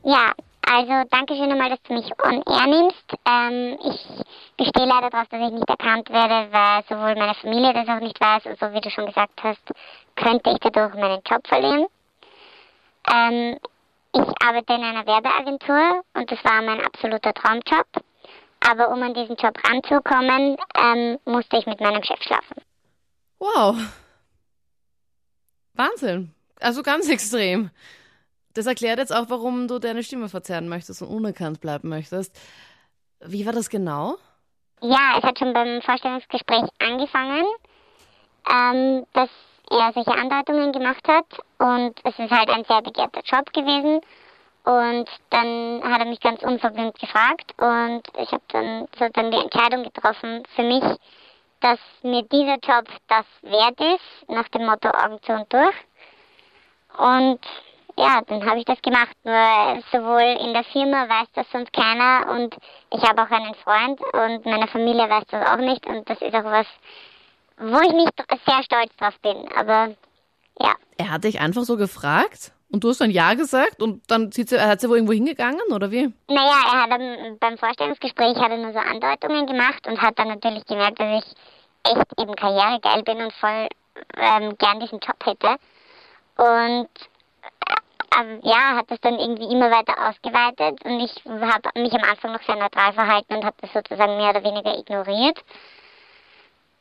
Ja, 0.03 0.33
also 0.65 1.07
danke 1.10 1.36
schön 1.36 1.51
einmal, 1.51 1.69
dass 1.69 1.81
du 1.83 1.93
mich 1.93 2.12
on 2.24 2.43
air 2.45 2.67
nimmst. 2.67 3.05
Ähm, 3.25 3.77
ich 3.83 4.25
bestehe 4.57 4.86
leider 4.86 5.10
darauf, 5.10 5.27
dass 5.29 5.41
ich 5.41 5.53
nicht 5.53 5.69
erkannt 5.69 6.10
werde, 6.10 6.51
weil 6.51 6.83
sowohl 6.89 7.15
meine 7.15 7.36
Familie 7.36 7.74
das 7.74 7.88
auch 7.88 8.01
nicht 8.01 8.19
weiß 8.19 8.45
und 8.45 8.60
so 8.60 8.74
wie 8.74 8.81
du 8.81 8.89
schon 8.89 9.05
gesagt 9.05 9.41
hast, 9.43 9.62
könnte 10.15 10.51
ich 10.51 10.60
dadurch 10.60 10.93
meinen 10.95 11.22
Job 11.25 11.48
verlieren. 11.48 11.88
Ähm, 13.13 13.57
ich 14.13 14.45
arbeite 14.45 14.74
in 14.74 14.83
einer 14.83 15.05
Werbeagentur 15.05 16.03
und 16.13 16.31
das 16.31 16.43
war 16.43 16.62
mein 16.62 16.81
absoluter 16.81 17.33
Traumjob. 17.33 17.88
Aber 18.65 18.89
um 18.89 19.01
an 19.03 19.13
diesen 19.13 19.36
Job 19.36 19.57
ranzukommen, 19.63 20.57
ähm, 20.75 21.19
musste 21.25 21.57
ich 21.57 21.65
mit 21.65 21.81
meinem 21.81 22.03
Chef 22.03 22.22
schlafen. 22.22 22.62
Wow. 23.39 23.77
Wahnsinn. 25.74 26.33
Also 26.60 26.83
ganz 26.83 27.10
extrem. 27.12 27.72
Das 28.53 28.65
erklärt 28.65 29.00
jetzt 29.00 29.13
auch, 29.13 29.25
warum 29.29 29.67
du 29.67 29.79
deine 29.79 30.03
Stimme 30.03 30.29
verzerren 30.29 30.69
möchtest 30.69 31.01
und 31.01 31.10
unerkannt 31.10 31.60
bleiben 31.60 31.89
möchtest. 31.89 32.36
Wie 33.19 33.45
war 33.45 33.53
das 33.53 33.69
genau? 33.69 34.17
Ja, 34.81 35.17
es 35.17 35.24
hat 35.24 35.39
schon 35.39 35.53
beim 35.53 35.81
Vorstellungsgespräch 35.81 36.65
angefangen, 36.79 37.45
ähm, 38.50 39.05
dass 39.13 39.29
er 39.72 39.91
solche 39.93 40.12
Andeutungen 40.12 40.74
gemacht 40.74 41.07
hat 41.07 41.25
und 41.57 41.93
es 42.03 42.19
ist 42.19 42.31
halt 42.31 42.50
ein 42.50 42.65
sehr 42.65 42.81
begehrter 42.81 43.22
Job 43.24 43.51
gewesen. 43.53 44.01
Und 44.65 45.10
dann 45.29 45.81
hat 45.83 46.00
er 46.00 46.05
mich 46.05 46.22
ganz 46.22 46.41
unverblümt 46.41 46.98
gefragt 46.98 47.53
und 47.57 48.03
ich 48.17 48.31
habe 48.31 48.43
dann 48.50 48.88
sozusagen 48.98 49.31
die 49.31 49.38
Entscheidung 49.38 49.83
getroffen 49.83 50.43
für 50.55 50.63
mich, 50.63 50.83
dass 51.60 51.79
mir 52.01 52.24
dieser 52.24 52.57
Job 52.60 52.88
das 53.07 53.25
wert 53.41 53.79
ist, 53.79 54.29
nach 54.29 54.48
dem 54.50 54.65
Motto 54.65 54.89
Augen 54.89 55.22
zu 55.24 55.33
und 55.33 55.51
durch. 55.51 55.75
Und 56.98 57.39
ja, 57.97 58.21
dann 58.27 58.45
habe 58.45 58.59
ich 58.59 58.65
das 58.65 58.81
gemacht. 58.81 59.15
Nur 59.23 59.81
sowohl 59.91 60.38
in 60.45 60.53
der 60.53 60.63
Firma 60.65 61.07
weiß 61.07 61.27
das 61.35 61.45
sonst 61.51 61.71
keiner 61.73 62.29
und 62.31 62.55
ich 62.91 63.01
habe 63.03 63.21
auch 63.21 63.31
einen 63.31 63.55
Freund 63.55 64.00
und 64.13 64.45
meine 64.45 64.67
Familie 64.67 65.09
weiß 65.09 65.23
das 65.29 65.47
auch 65.47 65.57
nicht 65.57 65.85
und 65.85 66.09
das 66.09 66.21
ist 66.21 66.33
auch 66.33 66.43
was, 66.45 66.67
wo 67.57 67.79
ich 67.81 67.93
nicht 67.93 68.13
sehr 68.45 68.63
stolz 68.63 68.95
drauf 68.97 69.19
bin. 69.21 69.47
Aber 69.55 69.95
ja, 70.59 70.73
Er 70.97 71.12
hat 71.12 71.23
dich 71.23 71.39
einfach 71.39 71.63
so 71.63 71.77
gefragt 71.77 72.51
und 72.71 72.83
du 72.83 72.89
hast 72.89 73.01
dann 73.01 73.12
Ja 73.12 73.33
gesagt 73.35 73.81
und 73.81 74.01
dann 74.09 74.31
sie, 74.31 74.43
hat 74.59 74.81
sie 74.81 74.89
wohl 74.89 74.97
irgendwo 74.97 75.13
hingegangen 75.13 75.62
oder 75.71 75.91
wie? 75.91 76.12
naja, 76.27 76.57
er 76.73 76.83
hat 76.83 76.91
dann 76.91 77.38
beim 77.39 77.57
Vorstellungsgespräch 77.57 78.35
hat 78.38 78.51
er 78.51 78.57
nur 78.57 78.73
so 78.73 78.79
Andeutungen 78.79 79.45
gemacht 79.45 79.85
und 79.88 80.01
hat 80.01 80.17
dann 80.17 80.29
natürlich 80.29 80.65
gemerkt, 80.65 81.00
dass 81.00 81.23
ich 81.23 81.91
echt 81.91 82.19
eben 82.19 82.35
karrieregeil 82.35 83.03
bin 83.03 83.17
und 83.21 83.33
voll 83.33 83.67
ähm, 84.17 84.57
gern 84.57 84.79
diesen 84.79 85.00
Job 85.00 85.17
hätte. 85.23 85.57
Und 86.38 86.89
ähm, 88.20 88.39
ja, 88.43 88.75
hat 88.75 88.89
das 88.89 89.00
dann 89.01 89.20
irgendwie 89.20 89.51
immer 89.51 89.72
weiter 89.72 89.93
ausgeweitet 90.10 90.84
und 90.86 91.00
ich 91.00 91.24
habe 91.25 91.82
mich 91.82 91.93
am 91.93 92.10
Anfang 92.10 92.32
noch 92.34 92.43
sehr 92.43 92.55
neutral 92.55 92.93
verhalten 92.93 93.36
und 93.36 93.46
habe 93.46 93.55
das 93.62 93.74
sozusagen 93.74 94.17
mehr 94.17 94.32
oder 94.32 94.43
weniger 94.43 94.77
ignoriert. 94.77 95.43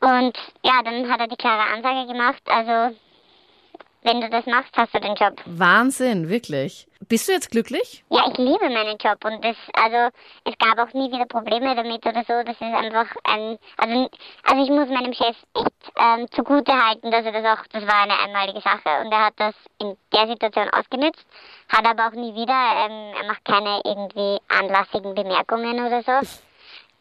Und 0.01 0.37
ja, 0.65 0.83
dann 0.83 1.11
hat 1.11 1.21
er 1.21 1.29
die 1.29 1.37
klare 1.37 1.73
Ansage 1.73 2.07
gemacht, 2.07 2.43
also 2.47 2.97
wenn 4.03 4.21
du 4.21 4.29
das 4.29 4.47
machst, 4.47 4.77
hast 4.77 4.95
du 4.95 5.01
den 5.01 5.15
Job. 5.15 5.41
Wahnsinn, 5.47 6.29
wirklich. 6.29 6.87
Bist 7.09 7.29
du 7.29 7.33
jetzt 7.33 7.51
glücklich? 7.51 8.05
Ja, 8.11 8.27
ich 8.31 8.39
liebe 8.39 8.69
meinen 8.71 8.97
Job 8.99 9.25
und 9.25 9.45
das, 9.45 9.57
also 9.75 10.15
es 10.45 10.57
gab 10.59 10.79
auch 10.79 10.93
nie 10.93 11.11
wieder 11.11 11.27
Probleme 11.27 11.75
damit 11.75 12.05
oder 12.07 12.23
so. 12.27 12.43
Das 12.45 12.55
ist 12.55 12.63
einfach 12.63 13.07
ein, 13.25 13.59
also, 13.77 14.11
also 14.45 14.63
ich 14.63 14.71
muss 14.71 14.89
meinem 14.89 15.13
Chef 15.13 15.37
echt 15.55 15.93
ähm, 15.99 16.27
zugute 16.31 16.73
halten, 16.73 17.11
dass 17.11 17.25
er 17.25 17.33
das 17.33 17.59
auch, 17.59 17.67
das 17.73 17.87
war 17.87 18.03
eine 18.03 18.19
einmalige 18.19 18.61
Sache 18.61 19.05
und 19.05 19.13
er 19.13 19.27
hat 19.27 19.35
das 19.37 19.55
in 19.81 19.97
der 20.13 20.29
Situation 20.29 20.69
ausgenützt, 20.71 21.27
hat 21.69 21.87
aber 21.87 22.09
auch 22.09 22.13
nie 22.13 22.35
wieder, 22.35 22.87
ähm, 22.87 23.15
er 23.21 23.27
macht 23.27 23.45
keine 23.45 23.81
irgendwie 23.85 24.39
anlassigen 24.49 25.15
Bemerkungen 25.15 25.85
oder 25.85 26.03
so. 26.03 26.29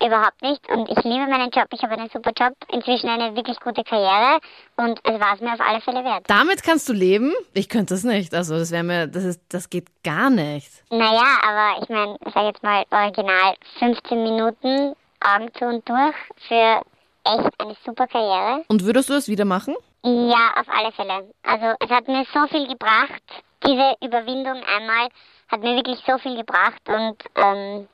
Überhaupt 0.06 0.42
nicht. 0.42 0.68
Und 0.70 0.90
ich 0.90 1.04
liebe 1.04 1.28
meinen 1.28 1.52
Job. 1.52 1.68
Ich 1.72 1.82
habe 1.84 1.94
einen 1.94 2.10
super 2.10 2.32
Job, 2.38 2.54
inzwischen 2.72 3.10
eine 3.10 3.36
wirklich 3.36 3.60
gute 3.60 3.84
Karriere 3.84 4.40
und 4.78 5.00
es 5.04 5.20
war 5.20 5.36
es 5.36 5.42
mir 5.42 5.54
auf 5.54 5.62
alle 5.62 5.82
Fälle 5.82 6.04
wert. 6.04 6.24
Damit 6.28 6.64
kannst 6.64 6.90
du 6.90 6.94
leben? 6.94 7.34
Ich 7.54 7.70
könnte 7.70 7.94
das 7.94 8.04
nicht. 8.04 8.34
Also 8.34 8.58
das 8.58 8.72
wäre 8.72 8.84
mir, 8.84 9.08
das 9.08 9.24
ist, 9.24 9.42
das 9.50 9.70
geht 9.70 9.88
gar 10.04 10.30
nicht. 10.30 10.72
Naja, 10.90 11.38
aber 11.48 11.84
ich 11.84 11.90
meine, 11.90 12.18
ich 12.26 12.34
sag 12.34 12.44
jetzt 12.46 12.64
mal 12.64 12.84
original 12.90 13.56
15 13.80 14.24
Minuten 14.24 14.96
Augen 15.24 15.54
zu 15.54 15.66
und 15.66 15.88
durch 15.88 16.16
für 16.48 16.82
echt 17.24 17.62
eine 17.62 17.76
super 17.86 18.08
Karriere. 18.08 18.64
Und 18.68 18.84
würdest 18.84 19.10
du 19.10 19.14
das 19.14 19.28
wieder 19.28 19.46
machen? 19.46 19.76
Ja, 20.04 20.54
auf 20.60 20.68
alle 20.68 20.92
Fälle. 20.94 21.30
Also 21.44 21.76
es 21.80 21.90
hat 21.90 22.08
mir 22.08 22.26
so 22.34 22.48
viel 22.48 22.68
gebracht. 22.68 23.22
Diese 23.64 23.96
Überwindung 24.02 24.64
einmal 24.64 25.10
hat 25.50 25.62
mir 25.62 25.76
wirklich 25.76 26.00
so 26.08 26.18
viel 26.18 26.38
gebracht 26.38 26.82
und 26.88 27.18
ähm, 27.36 27.88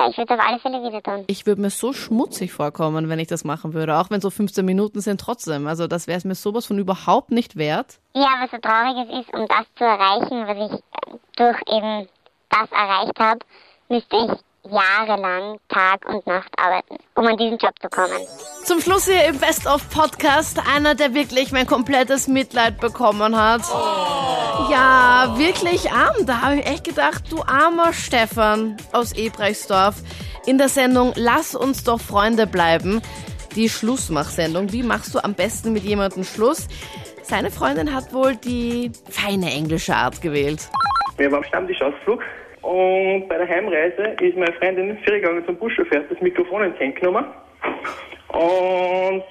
ja, 0.00 0.08
ich 0.08 0.16
würde 0.16 0.34
auf 0.34 0.40
alle 0.40 0.58
Fälle 0.58 0.82
wieder 0.82 1.02
tun. 1.02 1.24
Ich 1.26 1.46
würde 1.46 1.60
mir 1.60 1.70
so 1.70 1.92
schmutzig 1.92 2.52
vorkommen, 2.52 3.08
wenn 3.08 3.18
ich 3.18 3.28
das 3.28 3.44
machen 3.44 3.74
würde. 3.74 3.96
Auch 3.98 4.10
wenn 4.10 4.20
so 4.20 4.30
15 4.30 4.64
Minuten 4.64 5.00
sind 5.00 5.20
trotzdem. 5.20 5.66
Also 5.66 5.86
das 5.86 6.06
wäre 6.06 6.16
es 6.16 6.24
mir 6.24 6.34
sowas 6.34 6.66
von 6.66 6.78
überhaupt 6.78 7.30
nicht 7.30 7.56
wert. 7.56 7.98
Ja, 8.14 8.28
was 8.40 8.50
so 8.50 8.58
trauriges 8.58 9.20
ist, 9.20 9.34
um 9.34 9.46
das 9.46 9.66
zu 9.76 9.84
erreichen, 9.84 10.46
was 10.46 10.56
ich 10.56 10.78
äh, 10.78 11.18
durch 11.36 11.58
eben 11.68 12.08
das 12.48 12.70
erreicht 12.72 13.18
habe, 13.18 13.40
müsste 13.88 14.16
ich 14.16 14.70
jahrelang 14.70 15.58
Tag 15.68 16.06
und 16.06 16.26
Nacht 16.26 16.50
arbeiten, 16.58 16.96
um 17.14 17.26
an 17.26 17.36
diesen 17.36 17.58
Job 17.58 17.72
zu 17.80 17.88
kommen. 17.88 18.20
Zum 18.64 18.80
Schluss 18.80 19.06
hier 19.06 19.24
im 19.26 19.38
Best 19.38 19.66
of 19.66 19.88
Podcast 19.90 20.60
einer, 20.74 20.94
der 20.94 21.14
wirklich 21.14 21.52
mein 21.52 21.66
komplettes 21.66 22.28
Mitleid 22.28 22.80
bekommen 22.80 23.36
hat. 23.36 23.62
Ja, 24.70 25.34
wirklich 25.36 25.90
arm. 25.90 26.26
Da 26.26 26.42
habe 26.42 26.60
ich 26.60 26.66
echt 26.66 26.84
gedacht, 26.84 27.24
du 27.28 27.42
armer 27.42 27.92
Stefan 27.92 28.76
aus 28.92 29.12
Ebrechtsdorf. 29.18 29.96
In 30.46 30.58
der 30.58 30.68
Sendung 30.68 31.12
Lass 31.16 31.56
uns 31.56 31.82
doch 31.82 32.00
Freunde 32.00 32.46
bleiben. 32.46 33.02
Die 33.56 33.68
Schlussmachsendung. 33.68 34.72
Wie 34.72 34.84
machst 34.84 35.12
du 35.12 35.24
am 35.24 35.34
besten 35.34 35.72
mit 35.72 35.82
jemandem 35.82 36.22
Schluss? 36.22 36.68
Seine 37.22 37.50
Freundin 37.50 37.92
hat 37.92 38.14
wohl 38.14 38.36
die 38.36 38.92
feine 39.10 39.50
englische 39.50 39.94
Art 39.94 40.22
gewählt. 40.22 40.68
Wir 41.16 41.32
waren 41.32 41.42
am 41.42 41.48
Stammtischausflug 41.48 42.22
und 42.62 43.28
bei 43.28 43.38
der 43.38 43.48
Heimreise 43.48 44.14
ist 44.20 44.36
meine 44.36 44.52
Freundin 44.52 44.96
gegangen 45.04 45.44
zum 45.46 45.56
Buschauffeur, 45.56 45.98
hat 45.98 46.10
das 46.12 46.20
Mikrofon 46.20 46.62
ins 46.62 46.78
Hand 46.78 46.94
genommen 46.94 47.24
und 48.28 49.24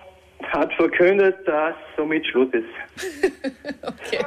hat 0.48 0.74
verkündet, 0.74 1.36
dass 1.46 1.76
somit 1.96 2.26
Schluss 2.28 2.48
ist. 2.54 2.64
okay. 3.84 4.24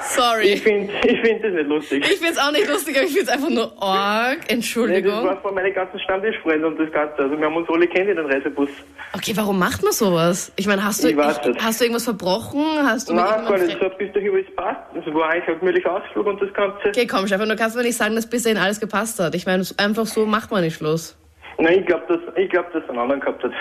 Sorry. 0.00 0.52
Ich 0.54 0.62
finde 0.62 0.92
ich 1.04 1.20
find 1.20 1.42
das 1.42 1.52
nicht 1.52 1.66
lustig. 1.68 2.04
Ich 2.04 2.18
finde 2.18 2.32
es 2.32 2.38
auch 2.38 2.52
nicht 2.52 2.68
lustig, 2.68 2.96
aber 2.96 3.06
ich 3.06 3.12
finde 3.12 3.30
es 3.30 3.36
einfach 3.36 3.48
nur 3.48 3.82
arg. 3.82 4.38
Entschuldigung. 4.48 5.22
Nee, 5.22 5.24
das 5.28 5.36
war 5.36 5.42
von 5.42 5.54
meinen 5.54 5.72
ganzen 5.72 5.98
Stammtischfreunden 6.00 6.64
und 6.64 6.78
das 6.78 6.92
Ganze. 6.92 7.22
Also 7.22 7.38
wir 7.38 7.46
haben 7.46 7.56
uns 7.56 7.68
alle 7.70 7.86
kennt 7.86 8.10
in 8.10 8.16
den 8.16 8.26
Reisebus. 8.26 8.68
Okay, 9.14 9.32
warum 9.34 9.58
macht 9.58 9.82
man 9.82 9.92
sowas? 9.92 10.52
Ich 10.56 10.66
meine, 10.66 10.84
hast 10.84 11.04
du, 11.04 11.08
Ich 11.08 11.16
ich, 11.16 11.64
hast 11.64 11.80
du 11.80 11.84
irgendwas 11.84 12.04
verbrochen? 12.04 12.64
Hast 12.82 13.08
du 13.08 13.14
Nein, 13.14 13.44
gar 13.44 13.58
nicht. 13.58 13.78
So 13.80 13.88
bis 13.96 14.12
dahin 14.12 14.32
alles 14.32 14.54
passt. 14.56 14.80
Es 14.94 15.14
war 15.14 15.30
eigentlich 15.30 15.48
ein 15.48 15.58
gemütlicher 15.60 15.92
Ausflug 15.92 16.26
und 16.26 16.42
das 16.42 16.52
Ganze. 16.54 16.88
Okay, 16.88 17.06
komm, 17.06 17.26
Stefan, 17.26 17.48
du 17.48 17.56
kannst 17.56 17.76
mir 17.76 17.82
nicht 17.82 17.96
sagen, 17.96 18.14
dass 18.14 18.28
bis 18.28 18.42
dahin 18.42 18.58
alles 18.58 18.80
gepasst 18.80 19.20
hat. 19.20 19.34
Ich 19.34 19.46
meine, 19.46 19.64
einfach 19.78 20.06
so 20.06 20.26
macht 20.26 20.50
man 20.50 20.62
nicht 20.62 20.76
Schluss. 20.76 21.16
Nein, 21.58 21.80
ich 21.80 21.86
glaube, 21.86 22.04
dass, 22.08 22.36
ich 22.36 22.50
glaub, 22.50 22.72
dass 22.72 22.88
einen 22.88 22.98
anderen 22.98 23.20
gehabt 23.20 23.42
hat. 23.44 23.52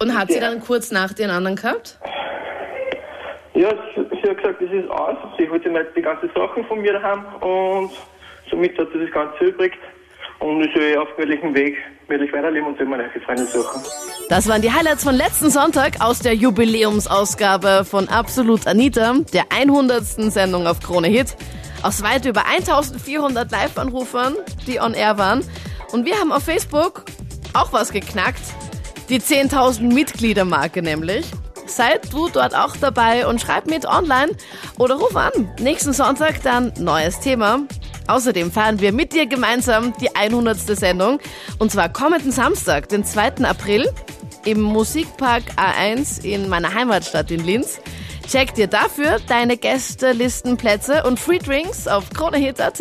Und 0.00 0.16
hat 0.16 0.30
sie 0.30 0.40
dann 0.40 0.60
kurz 0.60 0.90
nach 0.90 1.12
einen 1.18 1.30
anderen 1.30 1.56
gehabt? 1.56 1.98
Ja, 3.54 3.70
sie, 3.96 4.28
hat 4.28 4.36
gesagt, 4.36 4.62
das 4.62 4.70
ist 4.70 4.88
aus. 4.88 5.16
Sie 5.36 5.50
wollte 5.50 5.68
nicht 5.68 5.86
die 5.96 6.02
ganzen 6.02 6.30
Sachen 6.34 6.64
von 6.66 6.80
mir 6.80 6.92
daheim 6.92 7.24
und 7.40 7.90
somit 8.48 8.78
hat 8.78 8.88
sie 8.92 9.00
das 9.00 9.10
Ganze 9.10 9.44
übrig. 9.44 9.72
Und 10.38 10.62
ich 10.62 10.72
soll 10.72 10.96
auf 10.98 11.08
gemütlichem 11.16 11.52
Weg 11.54 11.76
gemütlich 12.06 12.32
weiterleben 12.32 12.68
und 12.68 12.78
soll 12.78 12.86
neue 12.86 13.10
Freunde 13.26 13.44
suchen. 13.46 13.82
Das 14.28 14.48
waren 14.48 14.62
die 14.62 14.70
Highlights 14.70 15.02
von 15.02 15.16
letzten 15.16 15.50
Sonntag 15.50 16.00
aus 16.00 16.20
der 16.20 16.34
Jubiläumsausgabe 16.34 17.84
von 17.84 18.08
Absolut 18.08 18.66
Anita, 18.68 19.14
der 19.32 19.44
100. 19.50 20.04
Sendung 20.04 20.68
auf 20.68 20.78
Krone 20.78 21.08
Hit. 21.08 21.34
Aus 21.82 22.02
weit 22.02 22.26
über 22.26 22.46
1400 22.46 23.50
Live-Anrufern, 23.50 24.36
die 24.68 24.80
on 24.80 24.94
air 24.94 25.18
waren. 25.18 25.44
Und 25.92 26.06
wir 26.06 26.16
haben 26.20 26.30
auf 26.30 26.44
Facebook 26.44 27.04
auch 27.54 27.72
was 27.72 27.92
geknackt. 27.92 28.42
Die 29.08 29.20
10.000 29.20 29.94
Mitgliedermarke 29.94 30.82
nämlich. 30.82 31.24
Seid 31.66 32.12
du 32.12 32.28
dort 32.28 32.54
auch 32.54 32.76
dabei 32.76 33.26
und 33.26 33.40
schreib 33.40 33.66
mit 33.66 33.86
online 33.86 34.32
oder 34.78 34.96
ruf 34.96 35.16
an. 35.16 35.32
Nächsten 35.60 35.94
Sonntag 35.94 36.42
dann 36.42 36.72
neues 36.78 37.18
Thema. 37.20 37.60
Außerdem 38.06 38.52
feiern 38.52 38.80
wir 38.80 38.92
mit 38.92 39.14
dir 39.14 39.26
gemeinsam 39.26 39.94
die 39.98 40.14
100. 40.14 40.58
Sendung. 40.58 41.20
Und 41.58 41.72
zwar 41.72 41.90
kommenden 41.90 42.32
Samstag, 42.32 42.90
den 42.90 43.04
2. 43.04 43.44
April, 43.44 43.88
im 44.44 44.60
Musikpark 44.60 45.42
A1 45.56 46.22
in 46.24 46.48
meiner 46.48 46.74
Heimatstadt 46.74 47.30
in 47.30 47.44
Linz. 47.44 47.80
Check 48.28 48.54
dir 48.54 48.66
dafür 48.66 49.18
deine 49.26 49.56
Gästelistenplätze 49.56 51.02
und 51.04 51.18
Free 51.18 51.38
Drinks 51.38 51.88
auf 51.88 52.10
kronehit.at. 52.10 52.80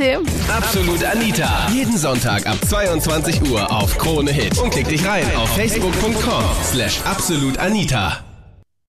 Absolut 0.49 1.03
Anita. 1.05 1.69
Jeden 1.73 1.97
Sonntag 1.97 2.45
ab 2.45 2.57
22 2.67 3.49
Uhr 3.49 3.71
auf 3.71 3.97
Krone 3.97 4.31
Hit. 4.31 4.57
Und 4.57 4.71
klick 4.71 4.89
dich 4.89 5.05
rein 5.07 5.25
auf 5.37 5.49
facebook.com 5.55 6.43
slash 6.63 6.99
absolutanita. 7.05 8.26